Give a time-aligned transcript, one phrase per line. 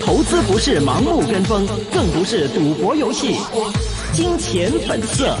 [0.00, 3.36] 投资不是盲目跟风，更不是赌博游戏。
[4.12, 5.34] 金钱本色。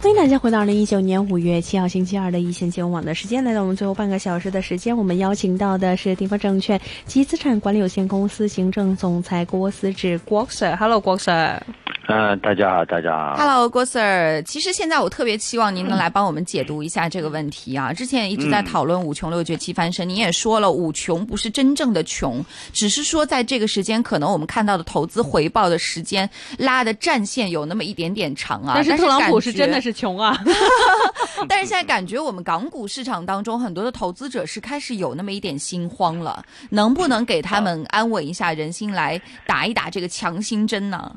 [0.00, 10.74] 欢迎大家回到二零一九年五月七号星期二的一线金融网的时间，来到我们最后半个小时的时间，我们邀请到的是地方证券及资产管理有限公司行政总裁郭思志郭 Sir。
[10.74, 11.60] Hello，郭 Sir。
[12.06, 13.34] 嗯，大家好，大家好。
[13.36, 14.42] Hello，郭 Sir。
[14.42, 17.94] 其实现在我特别期望您能来帮我们解读一下这个问题啊。
[17.94, 26.28] 之前也一直在讨论五穷六绝七翻身，您也说了五穷不是真正的穷，只是说在这个时间可能我们看到的投资回报的时间
[26.58, 28.72] 拉的战线有那么一点点长啊。
[28.74, 30.38] 但是特朗普是真的是穷啊。
[31.48, 41.10] 但是现在感觉我们港股市场当中很多的投资者是开始有那么一点心慌了，能不能给他们安稳一下人心，来打一打这个强心针呢？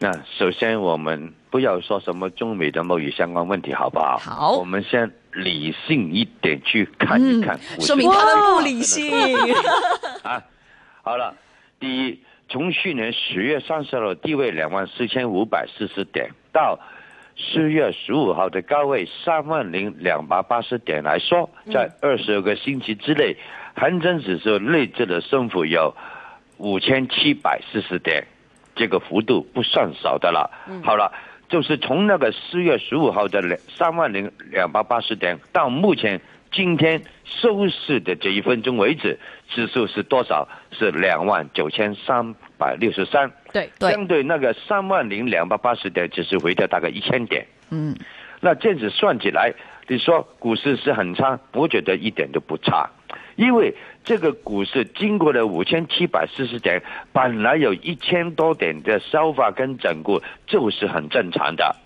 [0.00, 4.16] 那首先我们不要说什么中美的贸易相关问题，好不好？
[4.18, 7.56] 好我们先理性一点去看一看。
[7.56, 9.10] 嗯说明他们不理性。
[10.22, 10.40] 啊，
[11.02, 11.34] 好了，
[11.80, 16.78] 第一，从去年十月三十号低位两万四千五百四十点到
[17.36, 23.36] 四月十五号的高位三万零两百八十点来说，在二十二个星期之内，
[23.74, 25.92] 恒生指数内置的升幅有
[26.58, 28.26] 五千七百四十点，
[28.78, 30.48] 这个幅度不算少的了。
[30.82, 31.12] 好了。
[31.50, 36.20] 就是从那个四月十五号的两三万零两百八十点到目前
[36.52, 39.18] 今天收市的这一分钟为止，
[39.48, 40.46] 指数是多少？
[40.72, 43.32] 是两万九千三百六十三。
[43.50, 47.46] 对对相对那个三万零两百八十点，只是回调大概一千点。
[47.70, 47.96] 嗯，
[48.42, 49.54] 那这样子算起来，
[49.86, 52.90] 你说股市是很差，我觉得一点都不差，
[53.36, 53.74] 因为
[54.08, 61.76] 这个股市经过了五千七百四十点，本来有一千多点的消化跟整固，就是很正常的。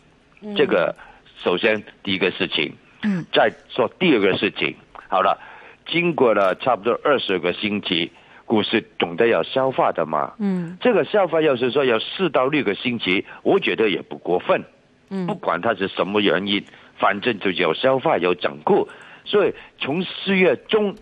[0.57, 0.95] 这个
[1.43, 4.77] 首先第一个事情，嗯，再说第二个事情，
[5.09, 5.37] 好了，
[5.85, 8.13] 经过了差不多二十个星期，
[8.45, 10.35] 股市总得要消化的嘛。
[10.39, 14.63] 嗯这个消化要是说有四到六个星期，我觉得也不过分。
[15.11, 16.65] 嗯不管它是什么原因，
[16.97, 18.89] 反正就有消化有整固，
[19.25, 20.95] 所以从四月中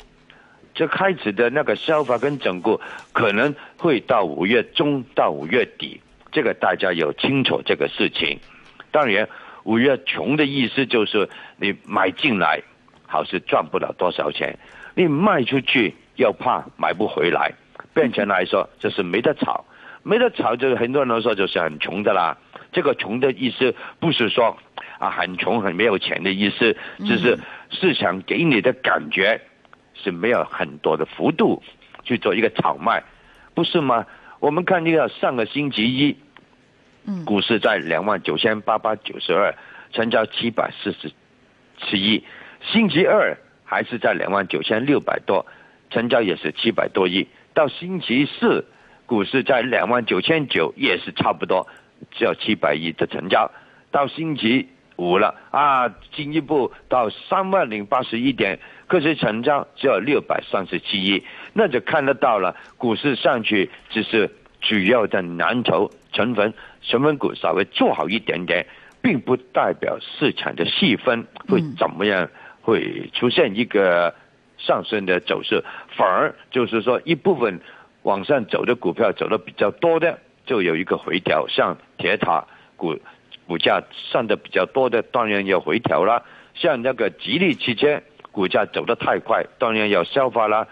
[0.81, 2.81] 就开始的那个消化跟整固，
[3.13, 6.01] 可能会到五月中到五月底，
[6.33, 8.39] 这个大家有清楚这个事情。
[8.91, 9.29] 当然，
[9.65, 12.63] 五月穷的意思就是你买进来，
[13.07, 14.59] 好是赚不了多少钱，
[14.95, 17.53] 你卖出去又怕买不回来，
[17.93, 19.63] 变成来说就是没得炒，
[20.03, 22.39] 没得炒就是很多人都说就是很穷的啦。
[22.73, 24.57] 这个穷的意思不是说
[24.99, 29.39] 啊很穷很没有钱的意思，只是市场给你的感觉
[30.03, 31.63] 是没有很多的幅度
[32.05, 33.03] 去做一个炒卖，
[33.55, 34.07] 不是吗？
[34.41, 36.17] 我们看这个上个星期一，
[37.05, 37.25] 嗯。
[37.25, 39.55] 股市在两万九千八百九十二，
[39.93, 41.13] 成交七百四十
[41.79, 42.25] 七亿，
[42.73, 45.45] 星期二还是在两万九千六百多，
[45.91, 48.65] 成交也是七百多亿，到星期四
[49.07, 51.69] 股市在两万九千九，也是差不多
[52.13, 53.51] 只有七百亿的成交，
[53.91, 54.69] 到星期
[55.01, 55.35] 五了。
[55.51, 61.25] 啊，进一步到三万零八十一点，可是成交只有六百三十七亿，
[61.55, 64.31] 那就看得到了，股市上去只是
[64.61, 66.53] 主要的蓝筹成分
[66.83, 68.67] 成分股稍微做好一点点，
[69.03, 72.29] 并不代表市场的细分会怎么样，
[72.61, 74.15] 会出现一个
[74.59, 75.65] 上升的走势，
[75.97, 77.61] 反而就是说一部分
[78.03, 82.45] 往上走的股票走的比较多的，就有一个回调，像铁塔
[82.77, 82.99] 股
[83.51, 86.23] 股价上的比较多的，当然要回调啦。
[86.55, 88.01] 像那个吉利汽车
[88.31, 90.69] 股价走得太快，当然要消化啦。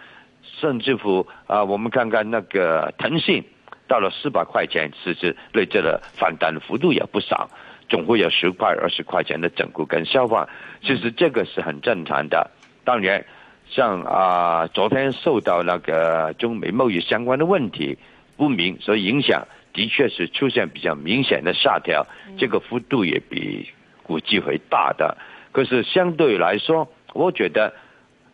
[0.61, 3.43] 甚至乎啊，我们看看那个腾讯
[3.89, 7.51] 到了四百块钱，其实累计的反弹幅度也不少，
[7.89, 10.49] 总会有十块、二十块钱的整固跟消化，
[10.81, 12.49] 其实这个是很正常的。
[12.85, 13.25] 当然，
[13.69, 17.99] 像啊，昨天受到那个中美贸易相关的问题
[18.37, 19.45] 不明所以影响，
[19.79, 22.05] 的确是出现比较明显的下调，
[22.37, 23.69] 这个幅度也比
[24.03, 25.17] 估计会大的。
[25.53, 27.73] 可是相对来说，我觉得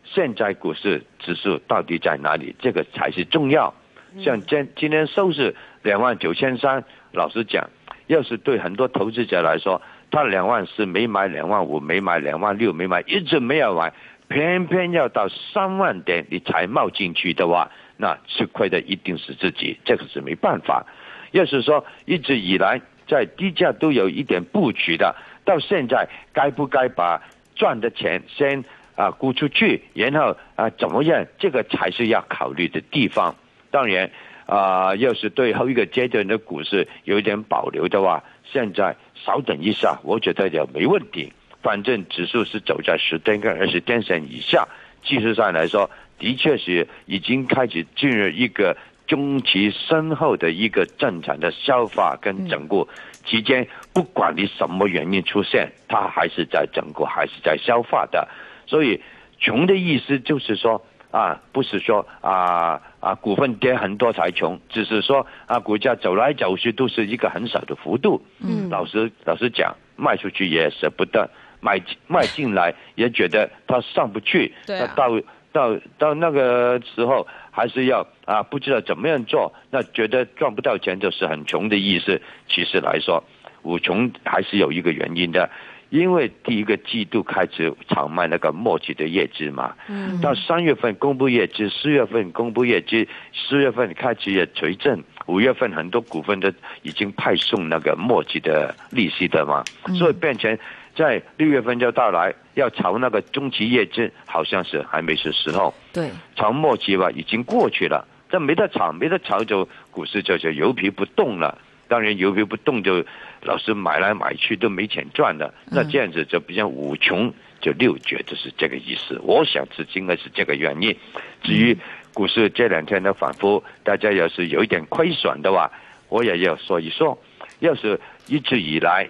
[0.04, 3.74] 现在股市指数到底在哪里，这个才是重要。
[4.22, 6.82] 像今今天收市两万九千三，
[7.12, 7.68] 老实讲，
[8.06, 13.92] 要是对很多投资者来说，他两万四没买，两万五没买，两万六没买，一直没有买，
[14.28, 20.86] 偏偏要到三万点你才冒进去的话，那吃亏的一定是自己，这个是没办法。
[21.34, 27.20] 要是说一直以来在低价都有一点布局的，到现在该不该把
[27.56, 28.64] 赚的钱先
[28.94, 31.26] 啊估出去，然后啊怎么样？
[31.40, 33.34] 这个才是要考虑的地方。
[33.72, 34.08] 当然
[34.46, 41.32] 啊，要是对后一个阶段的股市有一点保留的话，现在稍等一下，我觉得也没问题。
[41.62, 44.68] 反正指数是走在十天跟二十天线以下，
[45.02, 45.90] 技术上来说，
[46.20, 48.76] 的确是已经开始进入一个
[49.14, 52.88] 中期深厚的一个正常的消化跟整固
[53.24, 58.26] 期间，不管你什么原因出现，它还是在整固，还是在消化的。
[58.66, 59.00] 所以，
[59.38, 68.20] 穷的意思就是说啊，不是说啊啊股份跌很多才穷，只是说啊股价走来走去都是一个很小的幅度。
[68.40, 71.30] 嗯老实老实讲，卖出去也舍不得，
[71.60, 74.52] 买卖进来也觉得它上不去。
[74.66, 75.20] 对啊那到
[75.52, 77.24] 到到那个时候
[77.56, 82.20] 还是要啊，不知道怎么样做，那觉得赚不到钱就是很穷的意思。
[82.48, 83.22] 其实来说，
[83.62, 85.48] 五穷还是有一个原因的，
[85.90, 90.20] 因为第一个季度开始炒卖那个末期的业绩嘛，嗯。
[90.20, 96.52] 到三月份公布业绩，四月份公布业绩，四月份开始也垂正，五月份很多股份都
[96.82, 99.62] 已经派送那个末期的利息的嘛，
[99.96, 100.58] 所以变成
[100.94, 111.58] 在六月份就到来，要炒那个中期业绩，好像是还没是时候，对，炒末期吧已经过去了，这没得炒，没得炒就股市就就油皮不动了。
[111.86, 113.04] 当然油皮不动就
[113.42, 119.20] 老是买来买去都没钱赚的，那这样子就比较五穷就六绝，就是这个意思。
[119.22, 120.96] 我想是应该是这个原因。
[121.42, 121.76] 至于
[122.14, 125.70] 股市这两天的反复，大家要是有一点亏损的话，
[126.08, 127.18] 我也要说一说。
[127.60, 129.08] 要是一直以来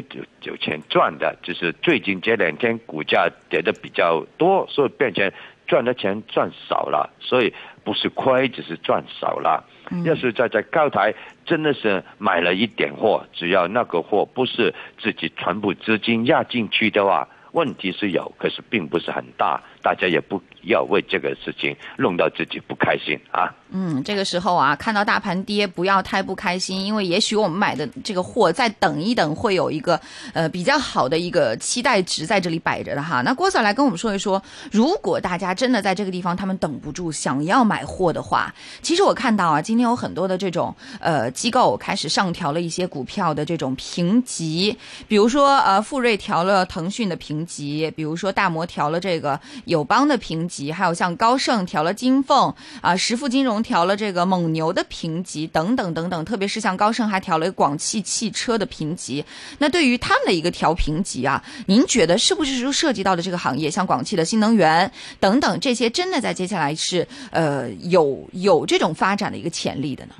[0.00, 5.30] 都有有钱赚的，就是最近这两天股价跌的比较多，所以变成
[5.66, 7.52] 赚的钱赚少了，所以
[7.84, 9.64] 不是亏，只是赚少了。
[10.04, 11.14] 要是在在高台
[11.44, 23.54] 真的是买了一点货，只要那个货不是自己全部资金压进去的话，问题是有，可是并不是很大，大家也不要为这个事情弄到自己不开心啊。
[23.76, 30.00] 嗯，这个时候啊，看到大盘跌，不要太不开心，因为也许我们买的这个货再等一等，会有一个
[30.32, 33.20] 呃比较好的一个期待值在这里摆着的哈。
[33.22, 34.40] 那郭 Sir 来跟我们说一说，
[34.70, 44.78] 如果大家真的在这个地方他们等不住想要买货的话，其实我看到啊，今天有很多的这种呃机构开始上调了一些股票的这种评级，
[45.08, 59.24] 比如说呃富瑞调了腾讯的评级，比如说大摩调了这个友邦的评级，还有像高盛调了金凤啊、实富金融调了这个蒙牛的评级等等等等，特别是像高盛还调了广汽汽车的评级。
[59.58, 64.88] 那对于他们的一个调评级啊，您觉得是不是说涉及到的这个行业，像广汽的新能源
[65.18, 70.14] 等等这些，真的在接下来是呃有有这种发展的一个潜力的呢？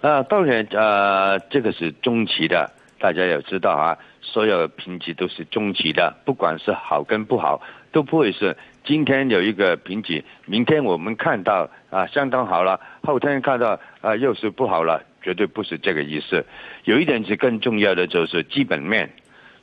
[0.00, 2.70] 呃，当然，呃，这个是中期的，
[3.00, 7.60] 大家要知道啊，所有评级都是中期的，不管是好跟不好，
[7.90, 8.56] 都不会是
[8.88, 16.42] 今天有一个瓶颈，明天我们看到啊相当好了，后天看到啊又是不好了，绝对不是这个意思。
[16.84, 19.10] 有一点是更重要的，就是基本面。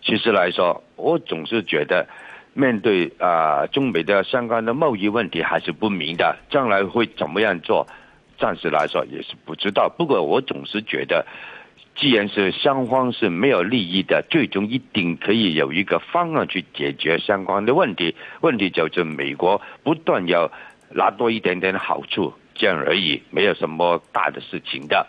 [0.03, 2.07] 其实来说，我总是觉得，
[2.53, 7.87] 面对啊、中美的相关的贸易问题还是不明的，将来会怎么样做？
[8.37, 9.89] 暂时来说也是不知道。
[9.89, 11.25] 不过我总是觉得，
[11.95, 18.13] 既然是双方是没有利益的，最终一定可以有一个方案去解决相关的问题。
[18.41, 20.51] 问题就是美国不断要
[20.91, 25.07] 拿多一点点好处，这样而已，没有什么大的事情的。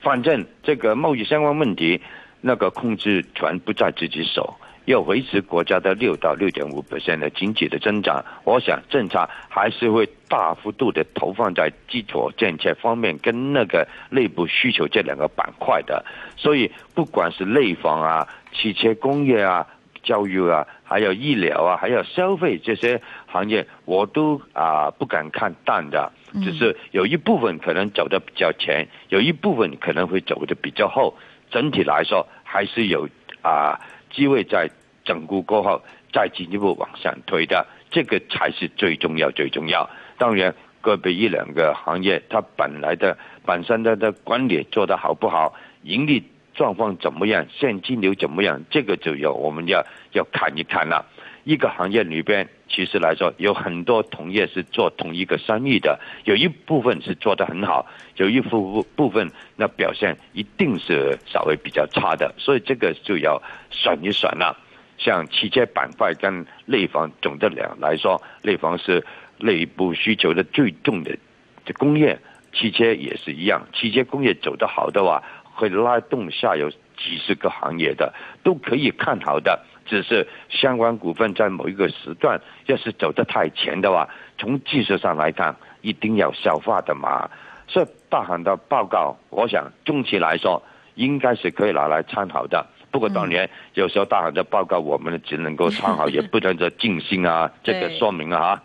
[0.00, 2.00] 反正这个贸易相关问题，
[2.42, 4.54] 那个控制权不在自己手。
[4.86, 16.04] 要维持国家的六到六点五的经济的增长，我想政策还是会大幅度的投放在基础建设方面跟那个内部需求这两个板块的。
[16.36, 19.66] 所以不管是内房啊、汽车工业啊、
[20.02, 26.12] 教育啊，还有医疗啊，还有消费这些行业，我都啊不敢看淡的。
[26.44, 31.14] 只是有一部分可能走得比较前，有一部分可能会走得比较后。
[31.50, 33.08] 整体来说，还是有
[33.42, 33.80] 啊。
[34.16, 34.70] 机会在
[35.04, 39.88] 整固过后再进一步往上推的，这个才是最重要最重要。
[40.16, 51.04] 当然，个别一两个行业它本来的本身的的管理做得好不好，盈利状况怎么样，现金流怎么样，这个就要我们要要看一看了。
[51.46, 57.86] 一个行业里边，其实来说有很多同业是做同一个生意的，有一部分是做得很好，
[58.16, 64.58] 有一部部分那表现一定是稍微比较差的，所以这个就要选一选了。
[64.98, 69.06] 像汽车板块跟内房总的量来说，内房是
[69.38, 71.16] 内部需求的最重的
[71.64, 72.18] 这工业，
[72.52, 78.12] 汽车也是一样，汽车工业走得好的话，会拉动下游几十个行业的，
[78.42, 79.64] 都可以看好的。
[79.86, 87.30] 只是相关股份在某一个时段，要是走得太前的话，从技术上来看，一定要消化的嘛。
[87.68, 90.62] 所以大行的报告，我想中期来说，
[90.94, 92.66] 应该是可以拿来参考的。
[92.90, 98.62] 不过当然有时候大行的报告我们只能够参考， 也不能说尽信啊，这个说明啊哈。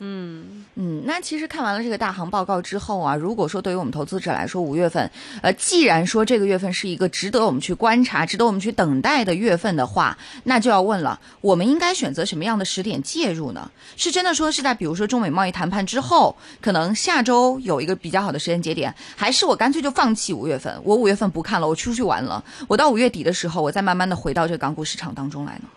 [0.00, 5.08] 嗯嗯，那其实看完了这个大行报告之后啊，如果说对于我们投资者来说，五月份，
[5.40, 13.70] 呃，既然说这个月份是一个值得我们去观察、值得我们去等待的月份的话，那就要问了，我们应该选择什么样的时点介入呢？
[13.96, 25.68] 是真的说是在比如说中美贸易谈判之后，可能下周有一个比较好的时间节点，还是我干脆就放弃五月份，我五月份不看了，我出去玩了，我到五月底的时候，我再慢慢的回到这个港股市场当中来呢？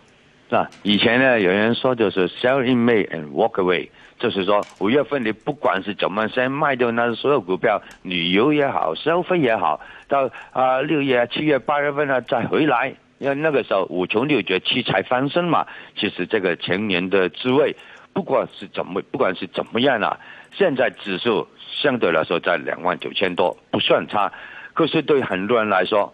[0.48, 3.88] 那以前呢，有人说就是 sell in May and walk away。
[4.18, 15.64] 就是说，五月份你不管是怎么先卖掉那所有股票，旅游也好，消费也好，到啊六月、七月、八月份呢再回来，因为那个时候五穷六绝七彩翻身嘛。
[15.96, 17.76] 其实这个前年的滋味，
[18.12, 20.18] 不管是怎么，不管是怎么样啊，
[20.52, 24.32] 现在指数相对来说在两万九千多，不算差。
[24.74, 26.12] 可是对很多人来说，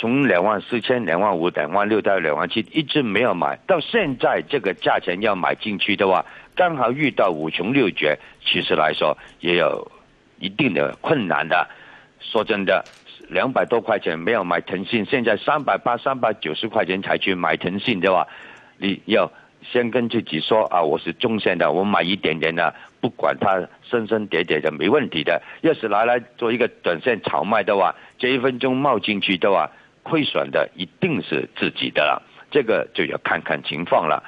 [0.00, 6.24] 从两万四千、两万五、两万六到两万七，一直没有买到现在这个价钱要买进去的话。
[6.56, 9.92] 刚好遇到五穷六绝，其实来说也有
[10.38, 11.68] 一定的困难的。
[12.18, 12.82] 说真的，
[13.28, 18.26] 两百多块钱没有买腾讯，现在三百八、三百九十块钱才去买腾讯的话，
[18.78, 19.30] 你要
[19.70, 25.42] 先跟自己说啊，我是中线的，我买一点点的，不管它升升跌跌的，没问题的。
[25.60, 29.70] 要是拿来做一个短线炒卖的话，这一分钟冒进去的话，
[30.02, 32.22] 亏损的一定是自己的了。
[32.50, 34.22] 这个就要看看情况了。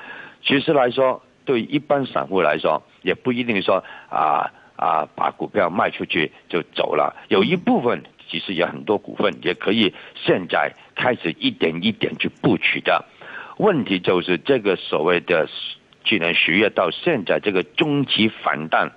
[0.44, 1.22] 其实来说。
[1.44, 7.16] 对一般散户来说，也不一定说啊啊把股票卖出去就走了。
[7.30, 13.04] 有一部分其实有很多股份也可以现在开始一点一点去布局的。
[13.56, 15.48] 问题就是这个所谓的
[16.04, 18.92] 去年十月到现在这个中期反弹，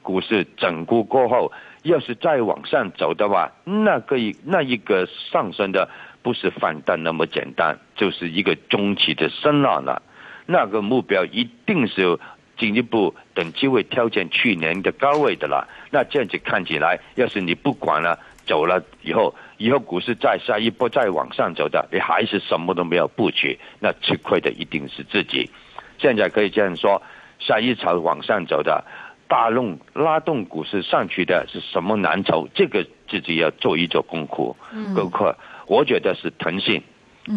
[0.00, 1.50] 股市整固过后，
[1.82, 5.90] 要是再往上走的话，那个那一个上升的
[6.28, 10.02] 不是反弹那么简单，就是一个中期的升浪了。
[10.44, 12.18] 那个目标一定是
[12.58, 15.66] 进一步等机会挑战去年的高位的了。
[15.90, 25.50] 那这样子看起来，要是你不管了，走了以后，以后股市再下一波再往上走的，你还是什么都没有布局，那吃亏的一定是自己。
[25.96, 27.00] 现在可以这样说，
[27.38, 28.84] 下一潮往上走的，
[29.28, 32.46] 大龙拉动股市上去的是什么蓝筹？
[32.54, 34.54] 这个自己要做一做功课。
[34.94, 35.34] 功课，
[35.68, 36.82] 我觉得是腾讯，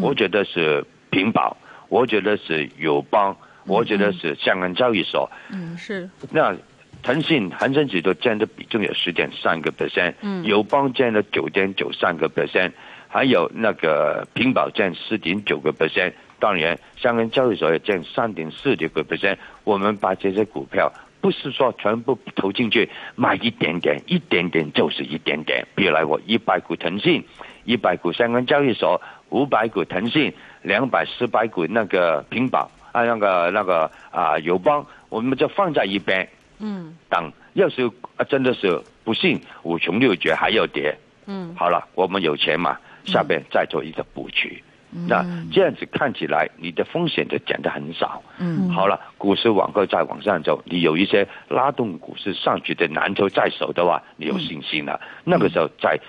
[0.01, 1.55] 我觉得是平保。
[1.89, 3.35] 我觉得是友邦，
[3.65, 5.29] 我觉得是香港交易所。
[5.51, 6.09] 嗯，是。
[6.29, 6.55] 那
[7.03, 12.71] 腾讯恒生指数占的比重有十点三个 percent，嗯，友邦占了九点九三个 percent，
[13.09, 19.35] 还有那个平保占四点九个 percent，当然香港交易所也占三点四六个 percent。
[19.65, 25.67] 我们把这些股票不是说全部投进去买一点点，一点点就是一点点。
[25.75, 27.21] 比如来我一百股腾讯，
[27.65, 30.33] 一百股香港交易所，五百股腾讯。
[30.63, 44.63] 两百四百股那个平保啊，那个那个啊友邦，我们就放在一边，嗯，等要是啊真的是不幸五穷六绝还要跌，嗯，好了，我们有钱嘛，下边再做一个布局，
[45.07, 55.99] 那这样子看起来你的风险就减得很少，嗯，好了，股市往后再往上走，你有一些拉动股市上去的蓝筹在手的话，你有信心了，那个时候再。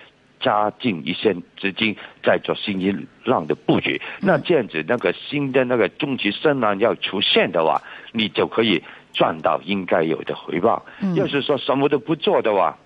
[0.43, 2.95] 加进一些资金，再做新一
[3.25, 4.01] 浪的布局。
[4.21, 7.81] 那这样子，那个新的那个中期升浪要出现的话，
[8.13, 8.83] 你就可以
[9.15, 10.85] 赚到应该有的回报。
[11.15, 12.77] 要是说什么都不做的话，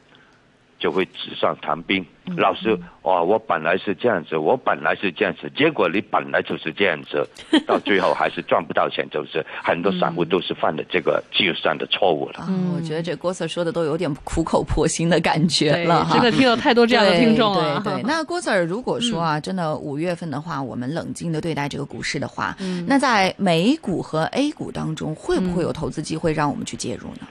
[0.78, 2.04] 就会纸上谈兵。
[2.36, 7.24] 老师，哇，我本来是这样子，我本来是这样子，结果你本来就是这样子，
[7.68, 12.44] 到最后还是赚不到钱，就是很多散户都是犯了这个技术上的错误了。
[12.48, 17.80] 嗯，我觉得这郭 Sir 说的都有点苦口婆心的感觉了真的听了太多这样的听众了。
[17.84, 22.56] 对对，那郭 Sir 如果说啊，真的五月份的话，我们冷静的对待这个股市的话，
[22.88, 27.28] 那在美股和 A 股当中，会不会有投资机会让我们去介入呢？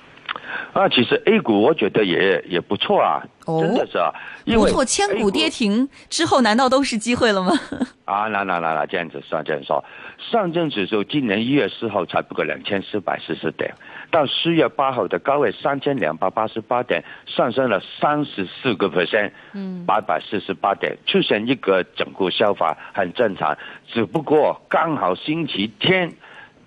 [0.71, 4.11] 啊，其实 A 股我觉得也也不错啊，真的是啊，
[4.45, 7.51] 不错，千股跌停之后，难道都是机会了吗？
[8.05, 9.83] 啊，那那那那这样子算这样说，
[10.31, 13.73] 上证指数今年一月四号才不过两千四百四十点，
[14.09, 26.11] 到四月八号的高位三千两百八十八点，上升了三十四个 percent，嗯，八百四十八点，出现一个整固消法很正常，只不过刚好星期天。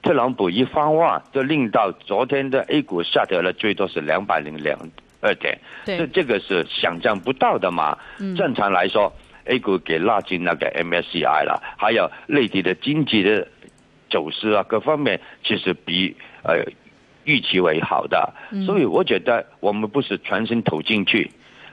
[0.00, 4.78] 特朗普一番话，就令到昨天的 A 股下跌了，最多是两百零两
[5.20, 5.58] 二点。
[5.84, 7.96] 这这个是想象不到的嘛？
[8.36, 9.12] 正常来说
[9.44, 13.46] ，A 股给拉进那个 MSCI 了，还有内地的经济的
[14.10, 16.64] 走势啊，各方面其实比呃
[17.24, 18.32] 预期为好的。
[18.64, 21.30] 所以我觉得我们不是全身投进去，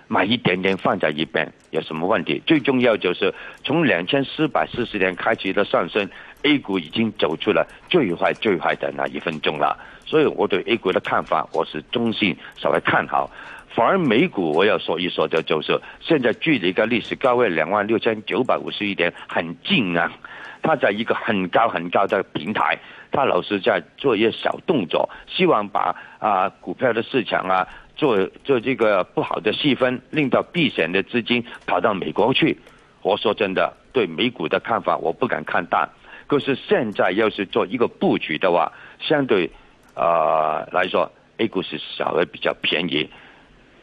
[0.08, 2.42] 买一点点放在一边有什么问题？
[2.46, 3.34] 最重要就是
[3.64, 6.10] 从两千四百四十点开始的上升
[6.46, 9.78] ，A 股已经走出了最坏最坏的那一分钟了。
[10.06, 13.30] 所以我对 A 股的看法，我是中性稍微看好。
[13.74, 20.10] 反而美股我要说一说的，就是现在距离一个历史高位两万六千九百五十一点很近啊，
[20.62, 22.78] 它在一个很高很高的平台，
[23.12, 32.58] 它老是在做一些小动作，希望把啊股票的市场啊做做这个不好的细分，令到避险的资金跑到美国去。
[33.02, 35.90] 我说真的，对美股的看法我不敢看淡，
[36.27, 39.50] 可是现在要是做一个布局的话，相对
[39.94, 43.10] 啊来说，A 股是稍微比较便宜。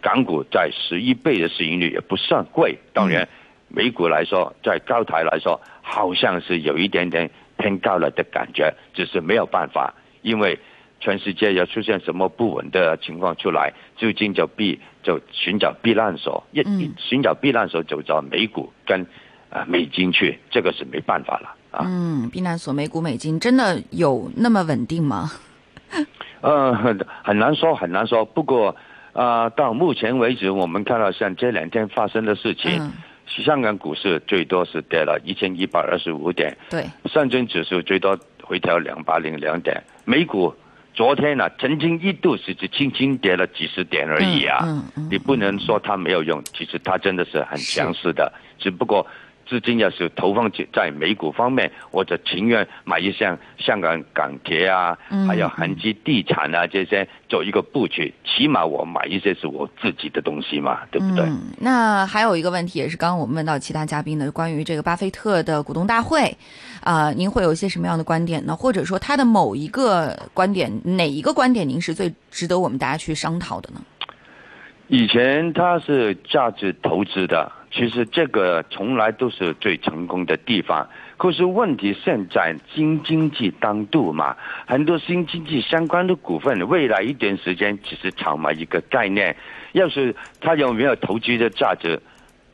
[0.00, 3.28] 港股在十一倍的市盈率也不算贵，当然，
[3.68, 10.58] 美股来说，在高台来说，好像是有一点点偏高了的感觉，只是没有办法，因为
[10.99, 16.64] 全世界要出现什么不稳的情况出来，资金就避就寻找避难所，一
[16.99, 19.06] 寻找避难所就找美股跟
[19.50, 21.85] 啊美金去，这个是没办法了啊。
[21.85, 25.33] 嗯，避难所美股美金真的有那么稳定吗？
[26.41, 26.73] 呃，
[27.25, 28.76] 很难说，很难说，不过。
[29.14, 32.91] 啊，到目前为止，我们看到像这两天发生的事情，
[33.26, 40.55] 香港股市最多是跌了一千一百二十五点，对，上证指数最多回调两百零两点，美股
[40.95, 49.07] 昨天呢曾经一度是只轻轻跌了几十点而已啊，你不能说它没有用，其实它真的是很强势的，只不过。
[49.52, 54.97] 资金要是投放在美股方面，我就情愿买一项香港港铁啊，
[55.28, 61.26] 还有恒基地产啊这些做一个布局，起码我买一些是我自己的东西嘛，对不对？
[61.59, 66.35] 那还有一个问题，也是刚刚我们问到其他嘉宾的，关于这个巴菲特的股东大会，
[66.80, 68.56] 啊，您会有一些什么样的观点呢？
[68.56, 73.82] 或者说他的某一个观点，哪一个观点您是最值得我们大家去商讨的呢？
[74.88, 77.52] 以前他是价值投资的。
[77.73, 80.87] 其实这个从来都是最成功的地方，
[81.17, 84.37] 可是问题现在新经济当度嘛，
[84.67, 89.35] 很多新经济相关的股份，未来一段时间只是炒卖一个概念。
[89.73, 91.99] 要是它有没有投资的价值？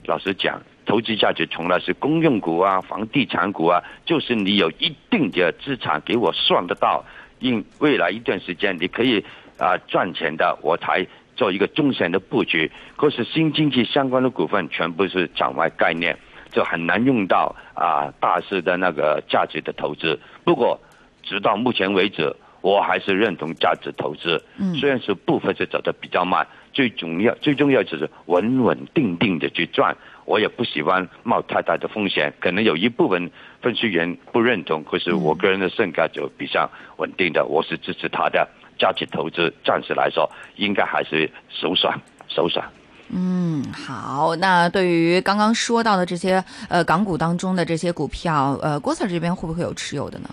[0.04, 7.04] 老实讲，投资价值从来是公用股啊、房地产股啊，就是你有一定的资产给我算得到，
[7.40, 9.24] 因未来一段时间你可以
[9.58, 11.04] 啊赚钱的，我才。
[11.38, 16.18] 做一个中线的布局，可是新经济相关的股份全部是场外概念，
[16.50, 20.18] 就很难用到啊大势的那个价值的投资。
[20.44, 20.80] 不过，
[21.22, 24.42] 直到目前为止，我还是认同价值投资。
[24.58, 29.96] 嗯，虽然是部分是走的比较慢，最重要最重要就是稳稳定定的去赚。
[30.24, 33.30] 我也不喜欢冒太大的风险，可能有一部分
[33.62, 38.46] 分析员不认同，可是我个人的性格就比较稳定的，我是支持他的。
[38.78, 41.90] 价值投资暂时来说，应该还是首选，
[42.28, 42.62] 首选。
[43.10, 44.36] 嗯，好。
[44.36, 50.28] 那对于刚刚说到的这些呃港股当中的这些股票，呃，郭 Sir 这边会不会有持有的呢？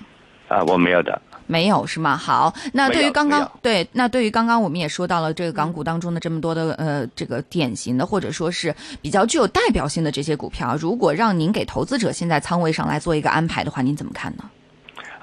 [0.48, 1.22] 啊，我没有的。
[1.48, 2.18] 没有是吗？
[2.18, 2.54] 好。
[2.74, 14.44] 那对于刚刚对，那对于刚刚我们也说到了这个港股当中的这么多的呃这个典型的或者说是比较具有代表性的这些股票，如果让您给投资者现在仓位上来做一个安排的话，您怎么看呢？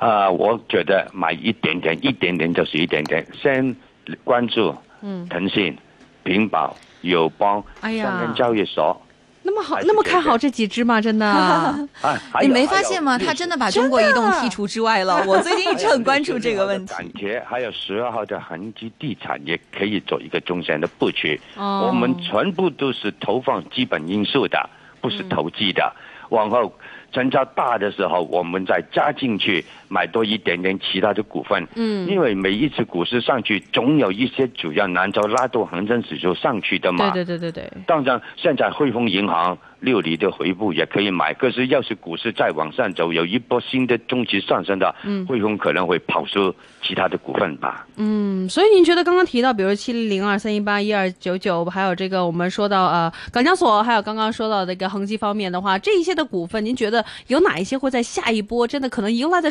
[0.02, 3.24] 啊，我觉得买一点点，一点点就是一点点。
[3.40, 3.76] 先
[4.24, 5.78] 关注，嗯，腾讯、
[6.24, 9.00] 平保、友邦、哎呀，三根交易所，
[9.44, 11.00] 那么好，那么看好这几只吗？
[11.00, 11.88] 真的？
[12.42, 13.16] 你没发现吗？
[13.16, 15.24] 他真的把中国移动剔除之外了。
[15.24, 16.92] 我最近一直很关注这个问题。
[16.92, 21.40] 感觉还有十二号的恒基地产也可以做一个中线的布局。
[21.56, 24.68] 哦，我们全部都是投放基本因素的，
[25.00, 25.94] 不是投机的。
[26.30, 26.74] 往后。
[27.14, 29.62] 成交大的时候，我们再加进去
[29.92, 31.68] 买多一点点其他的股份。
[31.74, 37.11] 嗯，因为每一次股市上去，总有一些主要难招拉动恒生指数上去的嘛。
[37.11, 37.83] 对对对对对。
[37.87, 39.59] 当然，现在汇丰银行。
[39.83, 47.85] 六厘的回补也可以买，可是要是股市再往上走，有一波新的中期上升的，嗯汇丰可能会跑出其他的股份吧。
[47.96, 59.50] 嗯，所以您觉得刚刚提到，比如七零零二三一八一二九九，还有这个我们说到呃港交所，还有刚刚说到的一个恒基方面的话，这一些的股份，您觉得有哪一些会在下一波真的可能迎来的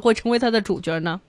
[0.00, 1.20] 会成为它的主角呢？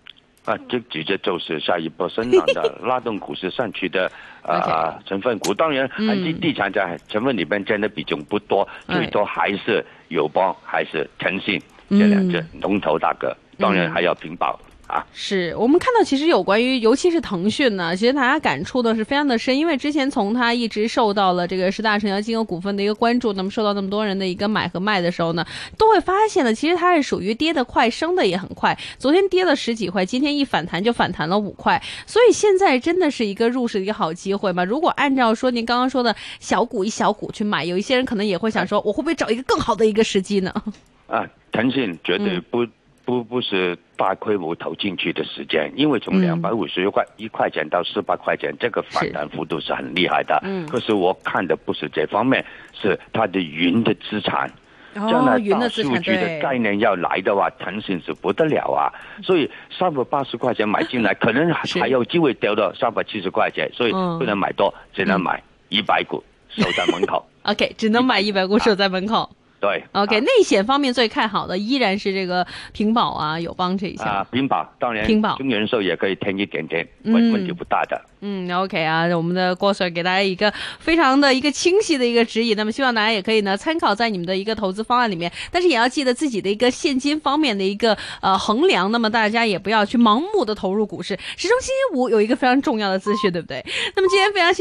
[0.44, 4.12] 啊，这直接就是下一波升浪的 拉动股市上去的
[4.42, 5.54] 啊成分股。
[5.54, 11.62] 当然，恒基地产在成分里面占的比重不多，最多还是友邦还是腾讯
[11.92, 13.36] 这两只龙头大哥。
[13.60, 14.60] 当然还要平保。
[14.92, 15.06] 啊。
[15.14, 25.46] 是我们看到，其实有关于，尤其是腾讯呢，其实大家感触的是非常的深，因为之前从它一直受到了这个十大成交金额股份的一个关注，那么受到那么多人的一个买和卖的时候呢，
[25.78, 28.78] 都会发现呢，其实它是属于跌得快，升的也很快。
[28.98, 34.64] 昨天跌了十几块，今天一反弹就反弹了五块，所以现在真的是一个入市的一个好机会嘛。
[34.64, 40.54] 如果按照说您刚刚说的小股一小股去买，有一些人可能也会想说，我会不会找一个更好的一个时机呢？
[41.08, 42.72] 啊，腾讯绝对嗯
[43.06, 50.40] 不、不不是大规模投进去的时间，因为从嗯两百五十块一块钱到四百块钱，这个反弹幅度是很厉害的。
[50.44, 54.52] 嗯可是我看的不是这方面，是它的云的资产。
[54.94, 58.92] 将来哦云大的资产数据的概念要来的话，腾讯是不得了啊！
[59.24, 67.26] 所以三百八十块钱买进来，可能 还有机会掉到三百七十块钱，所以嗯不能买多，只能买一百股，守在门口。
[67.44, 69.30] OK，只能买一百股 守在门口。
[69.62, 74.08] 对 OK，、啊内险方面最看好的依然是这个平保啊、友邦这一项。
[74.08, 78.02] 啊，平保当然，平保中人寿也可以添一点点，嗯问问题不大的。
[78.24, 91.18] 嗯，OK 啊，我们的郭 Sir 给大家一个非常的一个清晰的一个指引，那么希望大家也可以呢参考在你们的一个投资方案里面，但是也要记得自己的一个现金方面的一个呃衡量，那么大家也不要去盲目的投入股市。
[91.38, 93.64] 始终星期五有一个非常重要的资讯，对不对？
[93.96, 94.60] 那么今天非常谢。